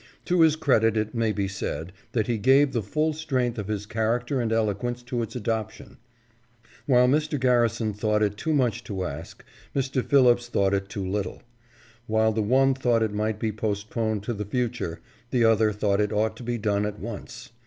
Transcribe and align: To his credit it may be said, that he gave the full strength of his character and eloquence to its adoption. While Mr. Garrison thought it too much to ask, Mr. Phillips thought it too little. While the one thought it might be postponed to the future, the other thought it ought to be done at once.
To 0.25 0.41
his 0.41 0.55
credit 0.55 0.97
it 0.97 1.13
may 1.13 1.31
be 1.31 1.47
said, 1.47 1.91
that 2.13 2.25
he 2.25 2.39
gave 2.39 2.73
the 2.73 2.81
full 2.81 3.13
strength 3.13 3.59
of 3.59 3.67
his 3.67 3.85
character 3.85 4.41
and 4.41 4.51
eloquence 4.51 5.03
to 5.03 5.21
its 5.21 5.35
adoption. 5.35 5.97
While 6.87 7.07
Mr. 7.07 7.39
Garrison 7.39 7.93
thought 7.93 8.23
it 8.23 8.35
too 8.35 8.51
much 8.51 8.83
to 8.85 9.03
ask, 9.05 9.45
Mr. 9.75 10.03
Phillips 10.03 10.47
thought 10.47 10.73
it 10.73 10.89
too 10.89 11.05
little. 11.07 11.43
While 12.07 12.31
the 12.31 12.41
one 12.41 12.73
thought 12.73 13.03
it 13.03 13.13
might 13.13 13.37
be 13.39 13.51
postponed 13.51 14.23
to 14.23 14.33
the 14.33 14.43
future, 14.43 15.01
the 15.29 15.43
other 15.45 15.71
thought 15.71 16.01
it 16.01 16.11
ought 16.11 16.35
to 16.37 16.43
be 16.43 16.57
done 16.57 16.87
at 16.87 16.97
once. 16.97 17.51